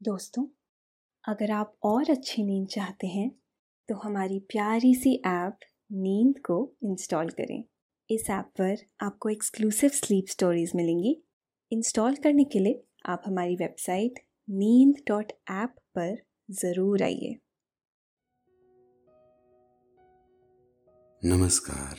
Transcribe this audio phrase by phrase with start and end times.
[0.00, 0.44] दोस्तों,
[1.24, 3.30] अगर आप और अच्छी नींद चाहते हैं
[3.88, 5.58] तो हमारी प्यारी सी ऐप
[5.92, 7.62] नींद को इंस्टॉल करें।
[8.10, 11.16] इस ऐप पर आपको एक्सक्लूसिव स्लीप स्टोरीज मिलेंगी।
[11.72, 16.16] इंस्टॉल करने के लिए आप हमारी वेबसाइट नींद डॉट ऐप पर
[16.54, 17.36] ज़रूर आइए।
[21.22, 21.96] नमस्कार,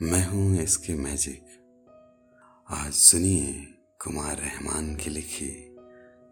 [0.00, 1.56] मैं हूँ इसके मैजिक।
[2.74, 3.52] आज सुनिए
[4.00, 5.75] कुमार रहमान की लिखी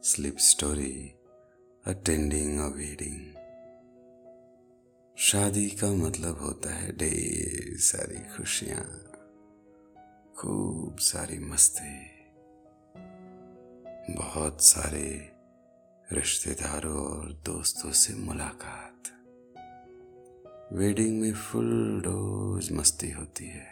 [0.05, 0.97] sleep story
[1.87, 3.21] attending a wedding
[5.17, 8.85] शादी का मतलब होता है ढेर सारी खुशियाँ,
[10.37, 11.95] खूब सारी मस्ती,
[14.11, 15.09] बहुत सारे
[16.13, 19.11] रिश्तेदारों और दोस्तों से मुलाकात।
[20.73, 23.67] वेडिंग में फुल डोज मस्ती होती है,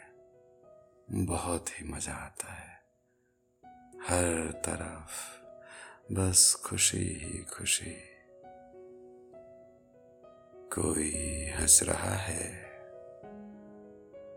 [1.27, 2.74] बहुत ही मज़ा आता है,
[4.08, 5.41] हर तरफ़
[6.12, 7.96] बस खुशी ही खुशी।
[10.72, 11.12] कोई
[11.46, 12.70] हंस रहा है,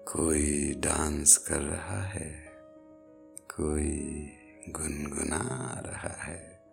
[0.07, 2.51] कोई डांस कर रहा है,
[3.39, 4.31] कोई
[4.69, 5.41] गुनगुना
[5.85, 6.63] रहा है।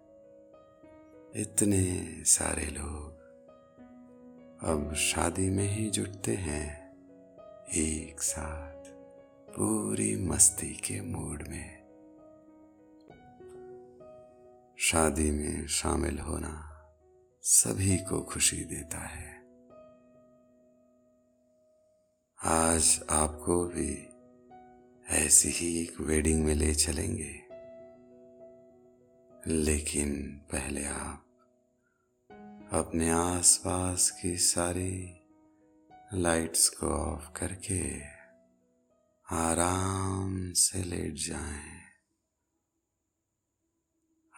[1.36, 3.12] इतने सारे लोग
[4.64, 6.96] अब शादी में ही जुटते हैं,
[7.68, 8.84] एक साथ
[9.50, 11.71] पूरी मस्ती के मूड में।
[14.84, 16.82] शादी में शामिल होना
[17.42, 19.42] सभी को खुशी देता है
[22.44, 24.08] आज आपको भी
[25.08, 27.42] ऐसी ही एक वेडिंग में ले चलेंगे
[29.46, 31.24] लेकिन पहले आप
[32.72, 35.20] अपने आसपास की सारी
[36.14, 38.00] लाइट्स को ऑफ़ करके
[39.36, 41.81] आराम से लेट जाएँ।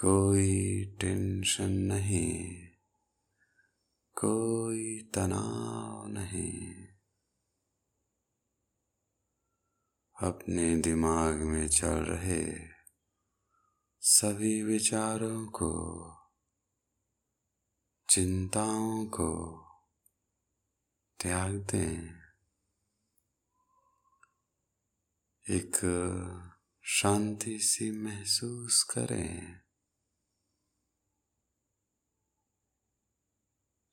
[0.00, 2.66] कोई टेंशन नहीं,
[4.14, 6.86] कोई तनाव नहीं।
[10.22, 12.68] अपने दिमाग में चल रहे
[14.00, 15.72] सभी विचारों को,
[18.10, 19.62] चिंताओं को
[21.20, 22.20] त्याग दें।
[25.50, 25.76] एक
[26.82, 29.67] शांति सी महसूस करें।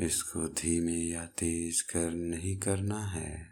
[0.00, 3.48] इसको धीमे या तेज कर नहीं करना है।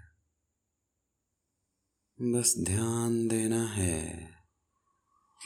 [2.21, 4.31] बस ध्यान देना है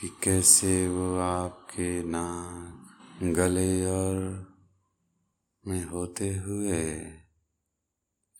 [0.01, 2.85] कि कैसे वो आपके नाक,
[3.23, 4.49] गले और
[5.67, 7.11] में होते हुए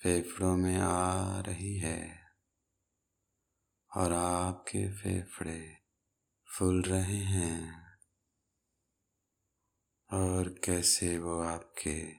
[0.01, 2.19] फेफड़ों में आ रही है
[3.95, 5.77] और आपके फेफड़े
[6.57, 7.89] फूल रहे हैं।
[10.13, 12.18] और कैसे वो आपके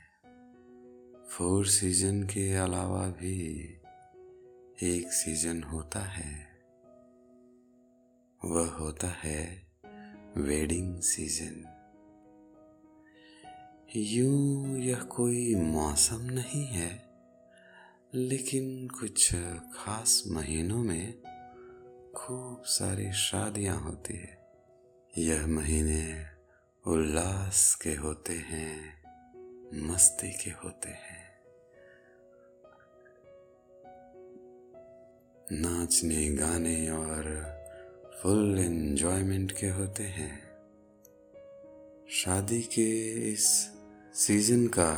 [1.37, 3.63] फोर सीज़न के अलावा भी
[4.83, 6.47] एक सीज़न होता है।
[8.45, 9.67] वह होता है
[10.37, 11.63] वेडिंग सीज़न।
[13.95, 17.09] यूँ यह कोई मौसम नहीं है,
[18.13, 19.35] लेकिन कुछ
[19.73, 21.21] खास महीनों में
[22.15, 24.51] खूब सारी शादियाँ होती है।
[25.17, 26.25] यह महीने
[26.87, 29.00] उल्लास के होते हैं।
[29.73, 31.19] मस्ती के होते हैं।
[35.51, 37.23] नाचने, गाने और
[38.21, 40.39] फुल एंजॉयमेंट के होते हैं।
[42.09, 42.89] शादी के
[43.31, 43.47] इस
[44.15, 44.93] सीज़न का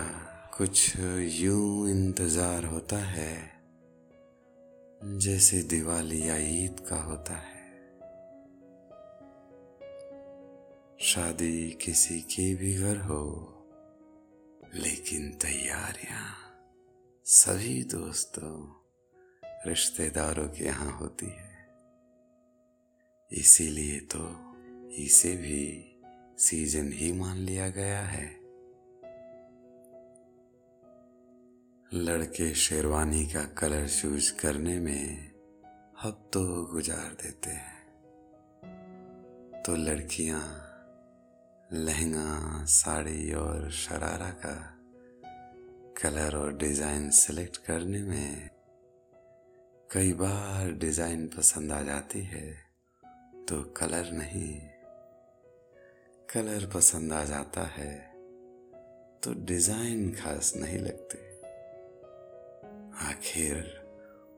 [0.57, 3.37] कुछ यूँ इंतज़ार होता है,
[5.03, 7.61] जैसे दिवाली या ईद का होता है।
[10.99, 13.52] शादी किसी के भी घर हो
[14.75, 16.37] लेकिन तैयारियाँ
[17.25, 18.83] सभी दोस्तों,
[19.69, 21.67] रिश्तेदारों के यहाँ होती है।
[23.31, 24.53] इसीलिए तो
[24.89, 25.95] इसे भी
[26.37, 28.25] सीज़न ही मान लिया गया है।
[31.93, 35.31] लड़के शेरवानी का कलर चूज़ करने में
[36.03, 37.83] हफ्तों गुजार देते हैं।
[39.65, 40.69] तो लड़कियाँ
[41.75, 44.55] लहंगा, साड़ी और शरारा का
[46.01, 48.49] कलर और डिज़ाइन सेलेक्ट करने में
[49.89, 52.51] कई बार डिज़ाइन पसंद आ जाती है
[53.49, 54.53] तो कलर नहीं।
[56.29, 57.91] कलर पसंद आ जाता है
[59.23, 61.17] तो डिज़ाइन खास नहीं लगती।
[63.07, 63.63] आखिर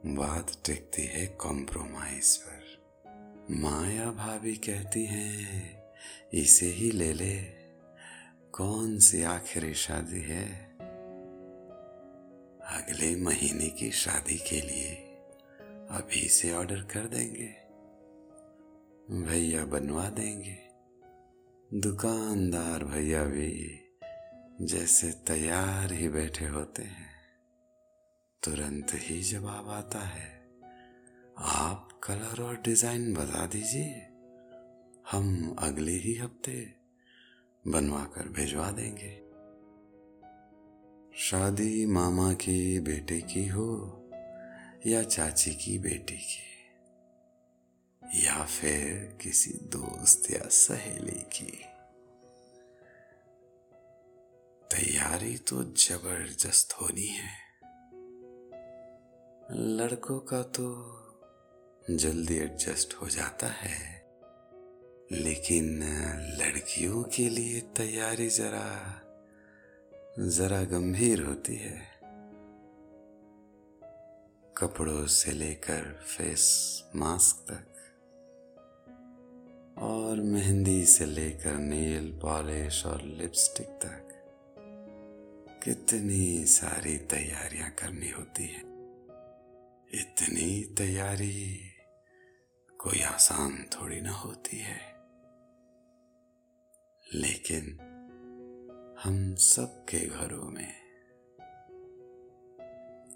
[0.07, 5.84] बात टिकती है कॉम्प्रोमाइज पर। माया भाभी कहती हैं
[6.33, 7.35] इसे ही ले ले।
[8.53, 10.45] कौन सी आखिरी शादी है?
[12.71, 14.93] अगले महीने की शादी के लिए
[15.91, 17.53] अभी से ऑर्डर कर देंगे।
[19.25, 20.57] भैया बनवा देंगे।
[21.71, 23.81] दुकानदार भैया भी
[24.61, 27.13] जैसे तैयार ही बैठे होते हैं।
[28.43, 30.29] तुरंत ही जवाब आता है,
[31.37, 34.14] आप कलर और डिज़ाइन बता दीजिए।
[35.11, 36.73] हम अगले ही हफ़्ते
[37.67, 39.25] बनवा कर भिजवा देंगे।
[41.15, 44.09] शादी मामा के बेटे की हो
[44.87, 46.45] या चाची की बेटी की,
[48.25, 51.63] या फिर किसी दोस्त या सहेली की।
[54.71, 57.33] तैयारी तो ज़बरदस्त होनी है।
[59.51, 60.67] लड़कों का तो
[61.91, 64.04] जल्दी एडजस्ट हो जाता है।
[65.11, 65.83] लेकिन
[66.41, 69.01] लड़कियों के लिए तैयारी जरा
[70.19, 71.81] जरा गंभीर होती है।
[74.57, 77.71] कपड़ों से लेकर फेस मास्क तक,
[79.77, 84.09] और मेहंदी से लेकर नेल पॉलिश और लिपस्टिक तक,
[85.63, 88.61] कितनी सारी तैयारियाँ करनी होती है।
[90.01, 91.59] इतनी तैयारी
[92.79, 94.94] कोई आसान थोड़ी ना होती है।
[97.13, 97.65] लेकिन
[99.03, 100.73] हम सबके घरों में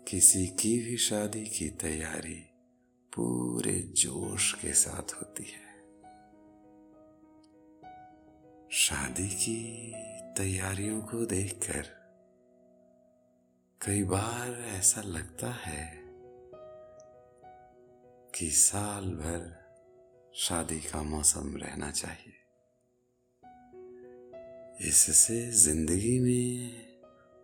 [0.08, 2.50] किसी की भी शादी की तैयारी
[3.16, 5.70] पूरे जोश के साथ होती है।
[8.70, 9.92] शादी की
[10.38, 11.86] तैयारियों को देखकर
[13.82, 16.04] कई बार ऐसा लगता है
[18.36, 19.70] कि साल भर
[20.36, 22.39] शादी का मौसम रहना चाहिए।
[24.80, 26.86] इससे ज़िंदगी में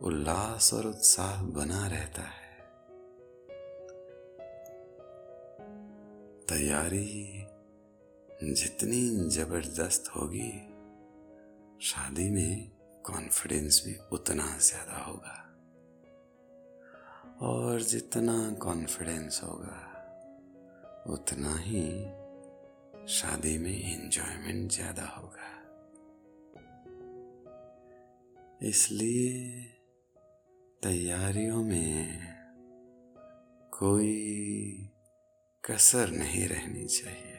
[0.01, 2.53] उल्लास और उत्साह बना रहता है।
[6.49, 7.41] तैयारी
[8.43, 10.51] जितनी ज़बरदस्त होगी,
[11.81, 12.71] शादी में
[13.05, 15.37] कॉन्फिडेंस भी उतना ज़्यादा होगा।
[17.41, 19.79] और जितना कॉन्फिडेंस होगा,
[21.13, 21.85] उतना ही
[23.13, 25.44] शादी में एंजॉयमेंट ज़्यादा होगा।
[28.63, 29.61] इसलिए
[30.83, 32.19] तैयारियों में
[33.73, 34.15] कोई
[35.65, 37.35] कसर नहीं रहनी चाहिए।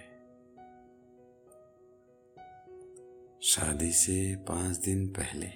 [3.42, 5.46] शादी से पाँच दिन पहले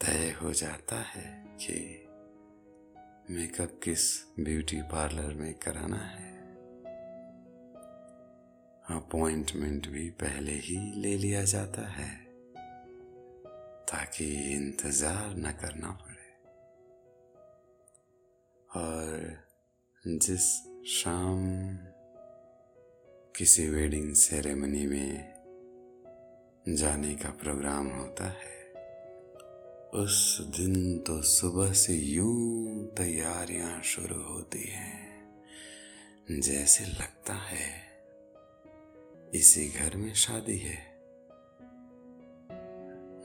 [0.00, 2.06] तय हो जाता है कि
[3.30, 6.38] मेकअप किस ब्यूटी पार्लर में कराना है।
[8.98, 12.23] अपॉइंटमेंट भी पहले ही ले लिया जाता है।
[13.88, 16.12] ताकि इंतज़ार न करना पड़े।
[18.68, 20.46] और जिस
[20.92, 21.42] शाम
[23.36, 25.34] किसी वेडिंग सेरेमनी में
[26.68, 28.52] जाने का प्रोग्राम होता है,
[29.94, 35.02] उस दिन तो सुबह से यूँ तैयारियाँ शुरू होती हैं,
[36.40, 37.68] जैसे लगता है
[39.34, 40.93] इसी घर में शादी है।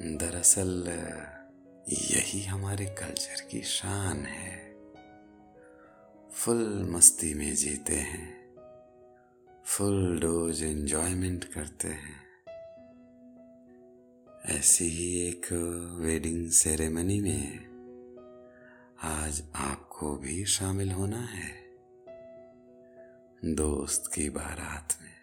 [0.01, 0.87] दरअसल,
[1.89, 4.75] यही हमारे कल्चर की शान है।
[6.31, 8.55] फुल मस्ती में जीते हैं,
[9.65, 12.21] फुल डोज एंजॉयमेंट करते हैं।
[14.45, 15.47] ऐसी ही एक
[15.99, 17.59] वेडिंग सेरेमनी में
[19.01, 21.51] आज आपको भी शामिल होना है,
[23.45, 25.19] दोस्त की बारात में।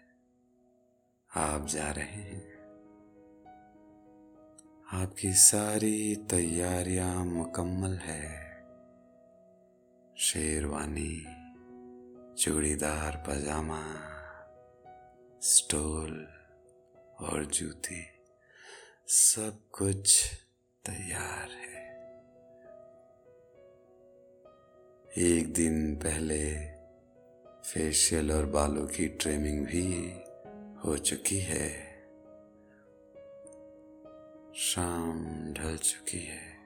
[1.35, 2.56] आप जा रहे हैं।
[4.93, 8.51] आपकी सारी तैयारियाँ मुकम्मल है।
[10.17, 11.25] शेरवानी,
[12.35, 13.81] चूड़ीदार पजामा,
[15.41, 16.27] स्टोल
[17.19, 18.05] और जूती,
[19.07, 20.33] सब कुछ
[20.85, 22.01] तैयार है।
[25.17, 26.67] एक दिन पहले
[27.61, 30.13] फेशियल और बालों की ट्रिमिंग भी
[30.83, 31.86] हो चुकी है।
[34.59, 36.57] शाम ढल चुकी है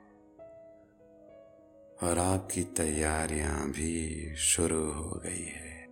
[2.04, 5.84] और आपकी तैयारियाँ भी शुरू हो गई है।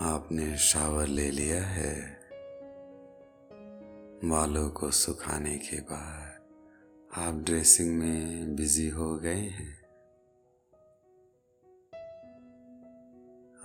[0.00, 2.20] आपने शावर ले लिया है
[4.24, 6.40] बालों को सुखाने के बाद।
[7.16, 9.80] आप ड्रेसिंग में बिज़ी हो गए हैं।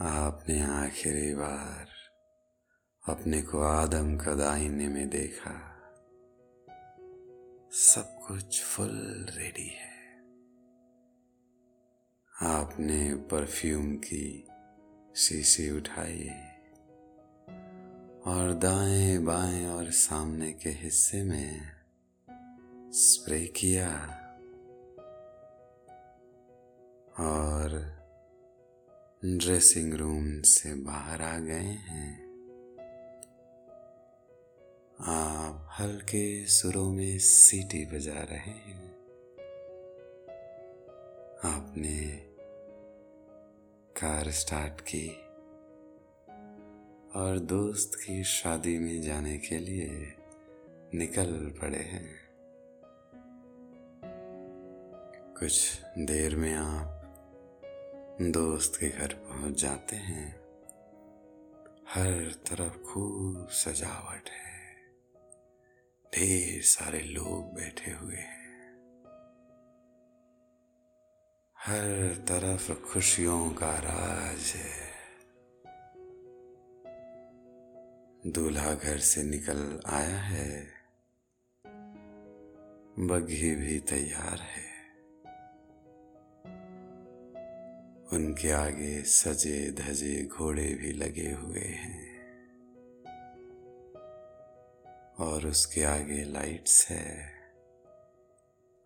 [0.01, 1.88] आपने आखिरी बार
[3.10, 5.73] अपने को आदम का दाइने में देखा।
[7.75, 10.22] सब कुछ फुल रेडी है।
[12.42, 14.48] आपने परफ्यूम की
[15.15, 16.30] शीशी उठाई
[18.25, 21.62] और दाएँ बाएँ और सामने के हिस्से में
[22.92, 23.89] स्प्रे किया
[27.20, 27.70] और
[29.25, 32.23] ड्रेसिंग रूम से बाहर आ गए हैं।
[35.06, 38.96] आप हल्के सुरों में सीटी बजा रहे हैं।
[41.44, 42.18] आपने
[44.02, 45.10] कार स्टार्ट की
[47.20, 50.16] और दोस्त की शादी में जाने के लिए
[50.94, 52.16] निकल पड़े हैं।
[55.40, 57.00] कुछ देर में आप
[58.22, 60.42] दोस्त के घर पहुँच जाते हैं।
[61.90, 64.53] हर तरफ़ खूब सजावट है।
[66.13, 68.43] ढेर सारे लोग बैठे हुए हैं।
[71.58, 74.93] हर तरफ़ खुशियों का राज है।
[78.32, 80.67] दूल्हा घर से निकल आया है।
[83.00, 84.74] बग्घी भी तैयार है।
[88.13, 92.12] उनके आगे सजे धजे घोड़े भी लगे हुए हैं।
[95.24, 97.34] और उसके आगे लाइट्स है।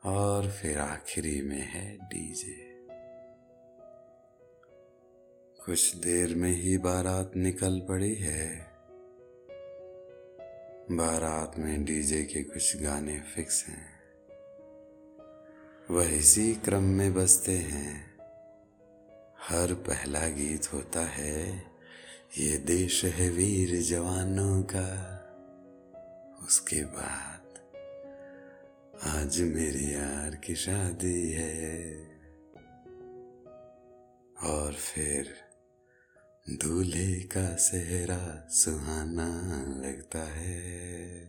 [0.06, 2.67] और फिर आखिरी में है डीजे
[5.65, 8.67] कुछ देर में ही बारात निकल पड़ी है।
[10.91, 14.00] बारात में डीजे के कुछ गाने फिक्स हैं।
[15.91, 18.17] वह इसी क्रम में बजते हैं।
[19.39, 21.63] हर पहला गीत होता है।
[22.38, 25.17] ये देश है वीर जवानों का।
[26.48, 27.60] उसके बाद
[29.04, 31.96] आज मेरी यार की शादी है।
[34.44, 35.36] और फिर
[36.50, 41.22] दूल्हे का सेहरा सुहाना लगता है।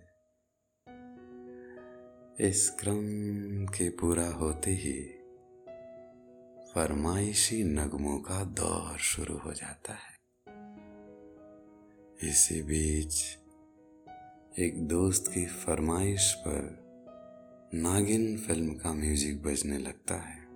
[2.41, 5.03] इस क्रम के पूरा होते ही
[6.75, 10.19] फरमाइशी नगमों का दौर शुरू हो जाता है।
[12.31, 13.38] इसी बीच
[14.59, 16.79] एक दोस्त की फरमाइश पर
[17.75, 20.47] नागिन फ़िल्म का म्यूज़िक बजने लगता है।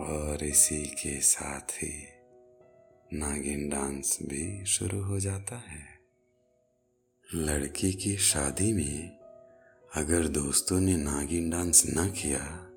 [0.00, 2.08] और इसी के साथ ही
[3.12, 5.98] नागिन डांस भी शुरू हो जाता है।
[7.34, 9.18] लड़की की शादी में
[9.94, 12.68] अगर दोस्तों ने नागिन डांस न किया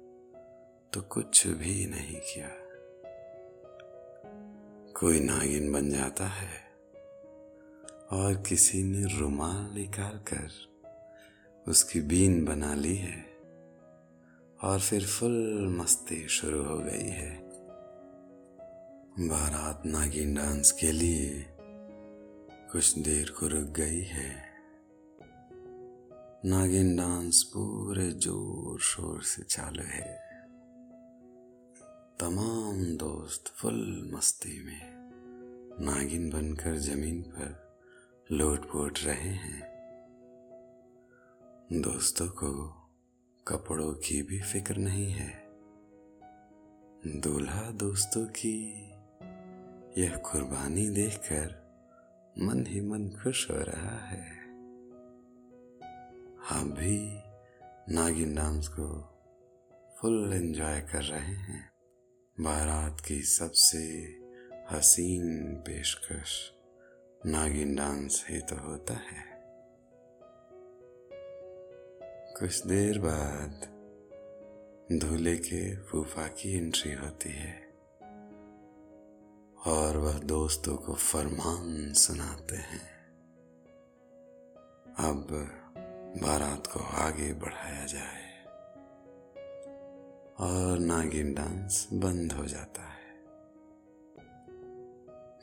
[0.93, 2.49] तो कुछ भी नहीं किया।
[4.93, 6.64] कोई नागिन बन जाता है।
[8.11, 10.49] और किसी ने रुमाल निकाल कर
[11.67, 13.25] उसकी बीन बना ली है
[14.63, 17.41] और फिर फुल मस्ती शुरू हो गई है।
[19.19, 21.45] बारात नागिन डांस के लिए
[22.71, 24.45] कुछ देर को रुक गई है।
[26.45, 30.25] नागिन डांस पूरे ज़ोर शोर से चालू है।
[32.19, 34.81] तमाम दोस्त फुल मस्ती में
[35.85, 37.64] नागिन बनकर ज़मीन पर
[38.31, 39.61] लोट पोट रहे हैं।
[41.71, 42.69] दोस्तों को
[43.47, 45.43] कपड़ों की भी फ़िक्र नहीं है।
[47.21, 48.89] दूल्हा दोस्तों की
[50.01, 51.47] यह कुर्बानी देखकर
[52.39, 54.39] मन ही मन खुश हो रहा है।
[56.49, 57.21] हम भी
[57.95, 59.19] नागिन डांस को
[60.01, 61.69] फुल एंजॉय कर रहे हैं।
[62.39, 63.79] बारात की सबसे
[64.71, 66.54] हसीन पेशकश।
[67.21, 69.23] नागिन डांस ही तो होता है।
[72.39, 73.65] कुछ देर बाद
[74.91, 77.53] दूल्हे के फूफा की एंट्री होती है
[79.65, 82.83] और वह दोस्तों को फरमान सुनाते हैं।
[84.99, 85.27] अब
[86.21, 88.25] बारात को आगे बढ़ाया जाए
[90.39, 92.94] और नागिन डांस बंद हो जाता है।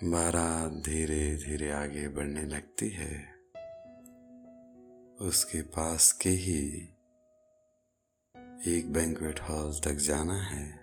[0.04, 3.34] बारात धीरे धीरे आगे बढ़ने लगती है।
[5.20, 6.88] उसके पास के ही
[8.66, 10.78] एक बैंकवेट हॉल तक जाना है।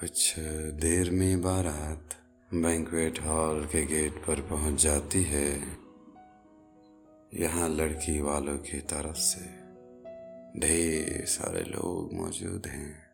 [0.00, 0.38] कुछ
[0.74, 2.08] देर में बारात
[2.54, 5.58] बैंकवेट हॉल के गेट पर पहुँच जाती है।
[7.34, 9.44] यहाँ लड़की वालों की तरफ़ से
[10.60, 13.11] ढेर सारे लोग मौजूद हैं।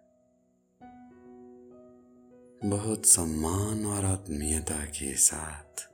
[2.65, 5.91] बहुत सम्मान और आत्मीयता के साथ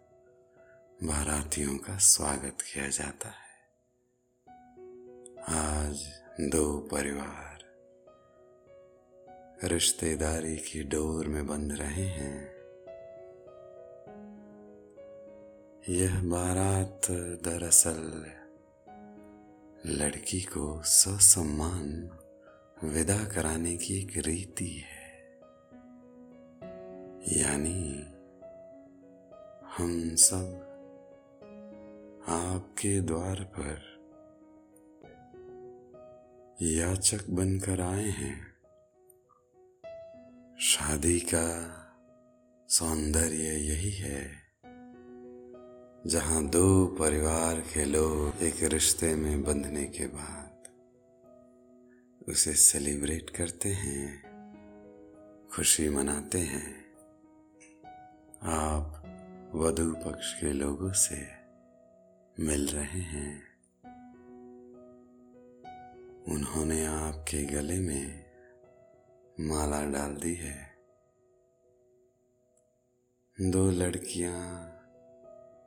[1.04, 3.82] बारातियों का स्वागत किया जाता है।
[5.48, 7.58] आज दो परिवार
[9.64, 12.52] रिश्तेदारी की डोर में बंध रहे हैं।
[15.88, 17.00] यह बारात
[17.44, 18.26] दरअसल
[19.86, 22.10] लड़की को ससम्मान
[22.84, 24.93] विदा कराने की एक रीति है।
[27.28, 28.06] यानी
[29.76, 30.60] हम सब
[32.28, 33.80] आपके द्वार पर
[36.62, 38.46] याचक बनकर आए हैं।
[40.60, 41.46] शादी का
[42.68, 44.30] सौंदर्य यही है,
[46.06, 50.68] जहाँ दो परिवार के लोग एक रिश्ते में बंधने के बाद
[52.28, 54.22] उसे सेलिब्रेट करते हैं,
[55.54, 56.83] खुशी मनाते हैं।
[58.46, 59.02] आप
[59.54, 61.26] वधु पक्ष के लोगों से
[62.40, 63.42] मिल रहे हैं।
[66.28, 68.24] उन्होंने आपके गले में
[69.40, 70.76] माला डाल दी है।
[73.40, 74.70] दो लड़कियाँ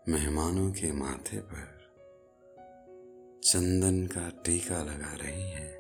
[0.08, 1.78] मेहमानों के माथे पर
[3.44, 5.78] चंदन का टीका लगा रही हैं।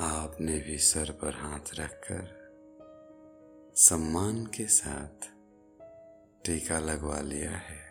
[0.00, 2.39] आपने भी सर पर हाथ रखकर
[3.80, 5.26] सम्मान के साथ
[6.44, 7.90] टीका लगवा लिया है।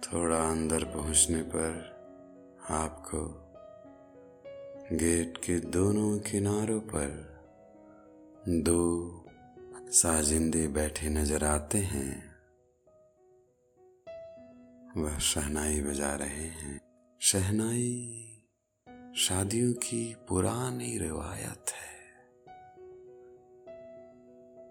[0.00, 1.70] थोड़ा अंदर पहुँचने पर
[2.70, 3.18] आपको
[4.96, 7.10] गेट के दोनों किनारों पर
[8.48, 9.24] दो
[9.90, 12.36] साजिंदे बैठे नज़र आते हैं।
[14.96, 16.80] वह शहनाई बजा रहे हैं।
[17.20, 18.26] शहनाई
[19.16, 21.89] शादियों की पुरानी रिवायत है।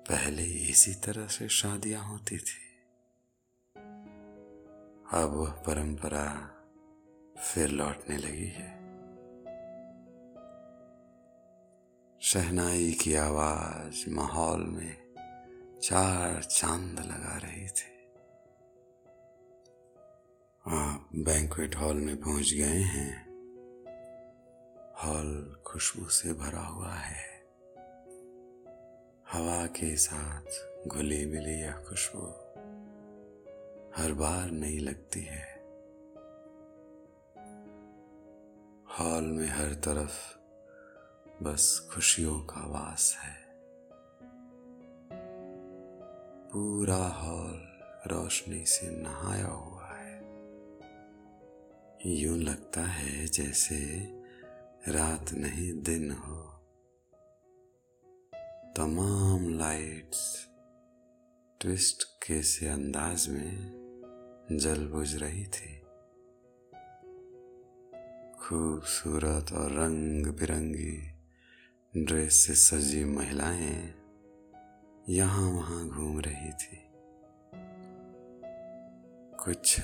[0.09, 2.69] पहले इसी तरह से शादियाँ होती थी।
[5.13, 6.55] अब वह परंपरा
[7.41, 8.79] फिर लौटने लगी है।
[12.21, 15.13] शहनाई की आवाज़ माहौल में
[15.83, 18.11] चार चाँद लगा रही थी।
[20.67, 23.29] आप बैंकवेट हॉल में पहुँच गए हैं।
[25.03, 27.38] हॉल खुशबू से भरा हुआ है।
[29.31, 30.43] हवा के साथ
[30.87, 32.21] घुली मिली यह खुशबू,
[33.97, 35.59] हर बार नहीं लगती है।
[38.99, 40.37] हॉल में हर तरफ़
[41.43, 43.37] बस खुशियों का वास है।
[46.53, 50.19] पूरा हॉल रोशनी से नहाया हुआ है।
[52.21, 53.77] यूँ लगता है जैसे
[54.87, 56.48] रात नहीं दिन हो।
[58.79, 60.47] तमाम लाइट्स
[61.61, 63.55] ट्विस्ट के से अंदाज में
[64.51, 65.79] जल बुझ रही थी।
[68.39, 71.11] खूबसूरत और रंग बिरंगी
[72.05, 73.93] ड्रेस से सजी महिलाएँ
[75.09, 76.89] यहाँ वहाँ घूम रही थी।
[79.43, 79.81] कुछ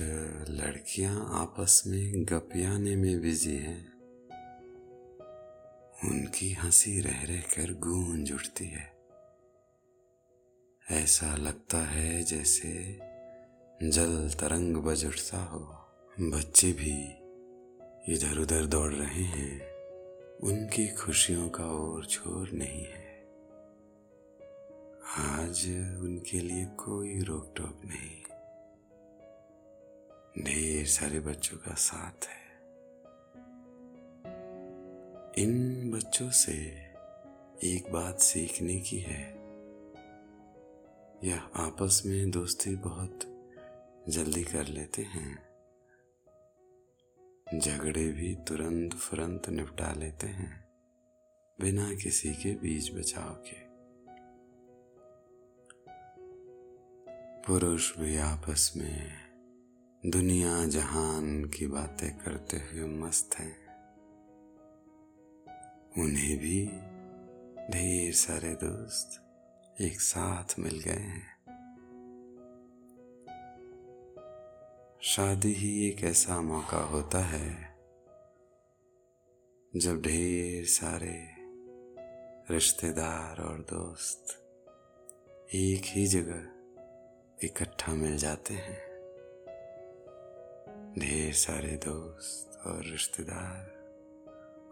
[0.48, 3.95] लड़कियाँ आपस में गपियाने में बिज़ी हैं।
[6.04, 8.96] उनकी हँसी रह रह कर गूंज उठती है।
[10.90, 12.98] ऐसा लगता है जैसे
[13.82, 15.58] जल तरंग बज उठता हो।
[16.20, 17.10] बच्चे भी
[18.14, 19.60] इधर उधर दौड़ रहे हैं।
[20.36, 23.06] उनकी खुशियों का और छोर नहीं है।
[25.18, 25.66] आज
[26.00, 28.22] उनके लिए कोई रोक टोक नहीं।
[30.44, 32.45] ढेर सारे बच्चों का साथ है।
[35.38, 36.52] इन बच्चों से
[37.64, 39.32] एक बात सीखने की है।
[41.24, 43.20] यह आपस में दोस्ती बहुत
[44.08, 45.48] जल्दी कर लेते हैं।
[47.58, 50.68] झगड़े भी तुरंत फुरंत निपटा लेते हैं,
[51.60, 53.56] बिना किसी के बीच बचाव के।
[57.42, 59.12] पुरुष भी आपस में
[60.06, 63.65] दुनिया जहान की बातें करते हुए मस्त हैं।
[65.98, 66.66] उन्हें भी
[67.70, 69.22] ढेर सारे दोस्त
[69.80, 71.36] एक साथ मिल गए हैं।
[75.02, 77.76] शादी ही एक ऐसा मौका होता है
[79.76, 81.28] जब ढेर सारे
[82.50, 84.42] रिश्तेदार और दोस्त
[85.54, 88.86] एक ही जगह इकट्ठा मिल जाते हैं।
[90.98, 93.75] ढेर सारे दोस्त और रिश्तेदार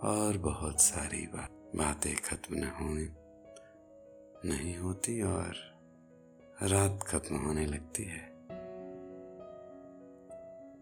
[0.05, 3.09] और बहुत सारी बात, बातें खत्म न होने,
[4.49, 5.55] नहीं होती और
[6.63, 8.35] रात खत्म होने लगती है।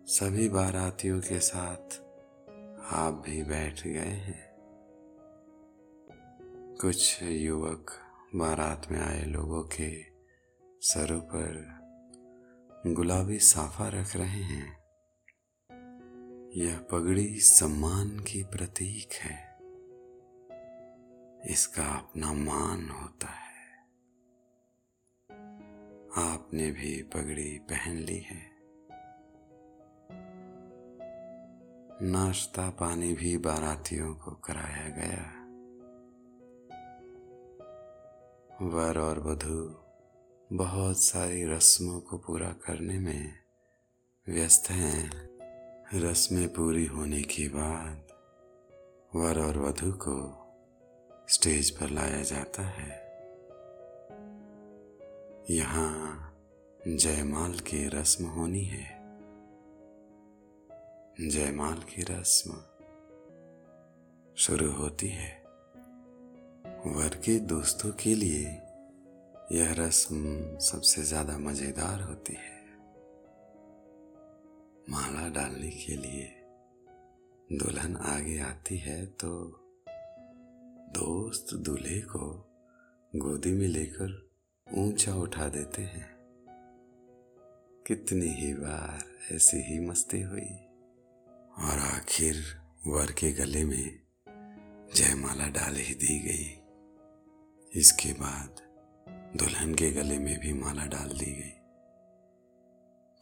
[0.07, 2.01] सभी बारातियों के साथ
[2.93, 4.53] आप भी बैठ गए हैं।
[6.81, 7.91] कुछ युवक
[8.35, 10.05] बारात में आए लोगों के
[10.81, 11.83] सरों पर
[12.87, 14.82] गुलाबी साफा रख रहे हैं।
[16.57, 19.59] यह पगड़ी सम्मान की प्रतीक है।
[21.53, 23.79] इसका अपना मान होता है।
[26.17, 28.53] आपने भी पगड़ी पहन ली है।
[32.03, 35.43] नाश्ता पानी भी बारातियों को कराया गया।
[38.67, 39.77] वर और वधु
[40.57, 43.39] बहुत सारी रस्मों को पूरा करने में
[44.29, 45.32] व्यस्त हैं।
[45.95, 48.13] रस्में पूरी होने के बाद
[49.15, 50.15] वर और वधु को
[51.29, 52.91] स्टेज पर लाया जाता है।
[55.51, 55.93] यहाँ
[56.89, 58.87] जयमाल की रस्म होनी है।
[61.29, 62.51] जयमाल की रस्म
[64.37, 65.31] शुरू होती है।
[66.87, 68.45] वर के दोस्तों के लिए
[69.53, 72.52] यह रस्म सबसे ज़्यादा मज़ेदार होती है।
[74.91, 76.39] माला डालने के लिए।
[77.53, 79.59] दुल्हन आगे आती है तो
[80.91, 82.49] दोस्त दूल्हे को
[83.17, 84.31] गोदी में लेकर
[84.75, 86.17] ऊँचा उठा देते हैं।
[87.87, 90.51] कितनी ही बार ऐसी ही मस्ती हुई।
[91.59, 92.35] और आखिर
[92.87, 94.01] वर के गले में
[94.95, 96.59] जयमाला डाल ही दी गई।
[97.81, 98.57] इसके बाद
[99.37, 101.62] दुल्हन के गले में भी माला डाल दी गई।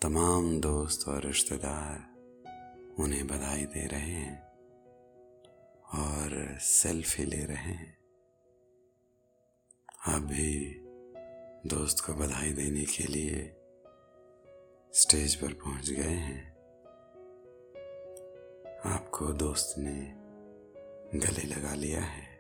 [0.02, 2.14] तमाम दोस्त और रिश्तेदार
[2.98, 4.48] उन्हें बधाई दे रहे हैं
[5.84, 7.98] और सेल्फी ले रहे हैं।
[10.08, 10.80] आप भी
[11.66, 13.56] दोस्त को बधाई देने के लिए
[14.94, 16.50] स्टेज पर पहुँच गए हैं।
[18.86, 20.12] आपको दोस्त ने
[21.18, 22.36] गले लगा लिया है।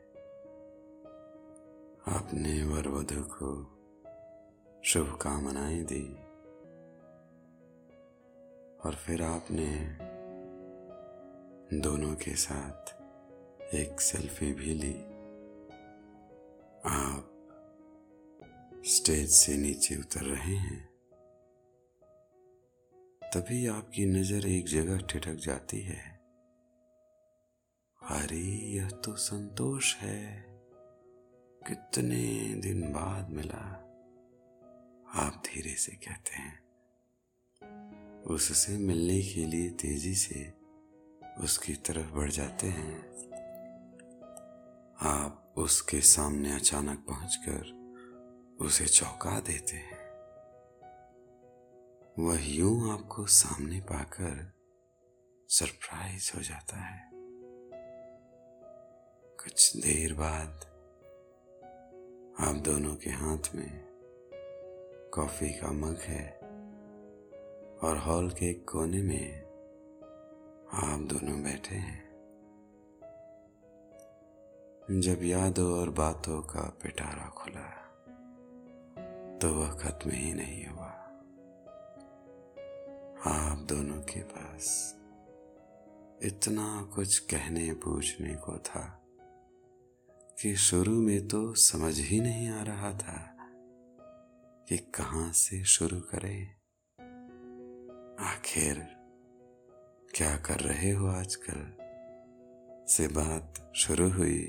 [2.08, 3.76] आपने वर वधु को
[4.84, 6.29] शुभकामनाएँ दी।
[8.84, 9.96] और फिर आपने
[11.80, 13.00] दोनों के साथ
[13.74, 14.94] एक सेल्फी भी ली।
[16.86, 17.26] आप
[18.86, 20.90] स्टेज से नीचे उतर रहे हैं।
[23.34, 26.20] तभी आपकी नज़र एक जगह ठिठक जाती है।
[28.02, 30.44] अरे, यह तो संतोष है।
[31.68, 33.86] कितने दिन बाद मिला।
[35.14, 36.69] आप धीरे से कहते हैं।
[38.30, 40.54] उससे मिलने के लिए तेज़ी से
[41.38, 43.10] उसकी तरफ़ बढ़ जाते हैं।
[45.00, 47.80] आप उसके सामने अचानक पहुंचकर
[48.60, 50.00] उसे चौंका देते हैं।
[52.18, 54.52] वह यूँ आपको सामने पाकर
[55.48, 57.10] सरप्राइज़ हो जाता है।
[59.44, 60.50] कुछ देर बाद
[62.40, 63.84] आप दोनों के हाथ में
[65.14, 66.39] कॉफ़ी का मग है।
[67.82, 69.40] और हॉल के एक कोने में
[70.72, 72.10] आप दोनों बैठे हैं।
[75.00, 77.68] जब यादों और बातों का पिटारा खुला
[79.38, 80.90] तो वह खत्म ही नहीं हुआ।
[83.26, 84.96] आप दोनों के पास
[86.22, 89.02] इतना कुछ कहने पूछने को था
[90.42, 93.36] कि शुरू में तो समझ ही नहीं आ रहा था
[94.68, 96.59] कि कहाँ से शुरू करें।
[98.20, 98.74] आखिर
[100.14, 101.76] क्या कर रहे हो आजकल?
[102.88, 104.46] से बात शुरू हुई।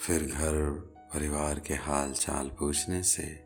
[0.00, 0.70] फिर घर
[1.14, 3.44] परिवार के हाल चाल पूछने से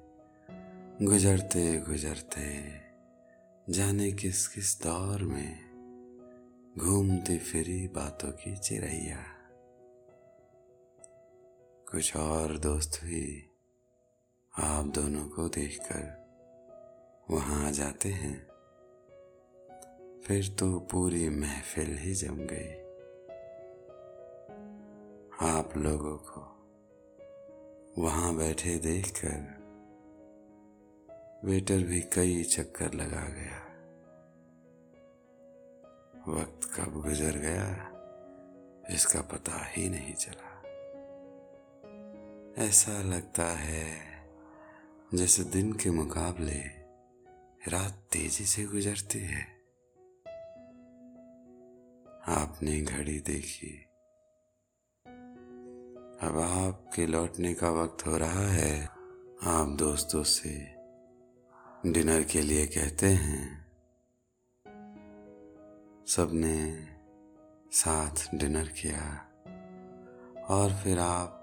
[1.03, 2.71] गुजरते गुजरते
[3.73, 5.71] जाने किस किस दौर में
[6.79, 9.25] घूमती फिरी बातों की चिड़ैया
[11.91, 13.51] कुछ और दोस्त भी
[14.59, 16.20] आप दोनों को देखकर
[17.31, 18.49] वहाँ आ जाते हैं।
[20.21, 22.73] फिर तो पूरी महफिल ही जम गई।
[25.49, 26.41] आप लोगों को
[28.03, 29.61] वहाँ बैठे देखकर
[31.45, 33.67] वेटर भी कई चक्कर लगा गया।
[36.29, 37.93] वक्त कब गुजर गया,
[38.95, 40.63] इसका पता ही नहीं चला।
[42.65, 44.01] ऐसा लगता है
[45.15, 46.80] जैसे दिन के मुकाबले
[47.69, 49.43] रात तेज़ी से गुजरती है।
[52.29, 53.85] आपने घड़ी देखी।
[56.27, 58.87] अब आपके लौटने का वक्त हो रहा है।
[59.43, 60.59] आप दोस्तों से
[61.87, 63.73] डिनर के लिए कहते हैं।
[66.07, 66.89] सबने
[67.73, 69.29] साथ डिनर किया
[70.49, 71.37] और फिर आप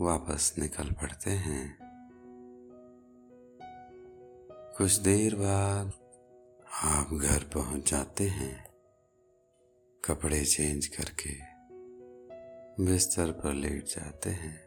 [0.00, 1.83] वापस निकल पड़ते हैं।
[4.76, 5.92] कुछ देर बाद
[6.82, 8.66] आप घर पहुँच जाते हैं।
[10.04, 11.30] कपड़े चेंज करके
[12.84, 14.64] बिस्तर पर लेट जाते हैं।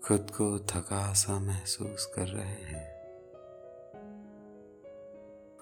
[0.00, 2.98] खुद को थका सा महसूस कर रहे हैं।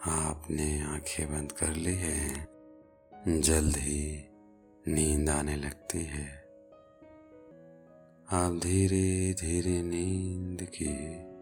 [0.07, 2.49] आपने आँखें बंद कर ली है।
[3.29, 4.29] जल्द ही
[4.89, 6.29] नींद आने लगती है।
[8.31, 11.36] आप धीरे धीरे नींद की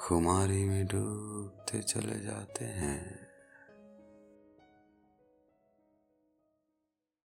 [0.00, 3.27] खुमारी में डूबते चले जाते हैं।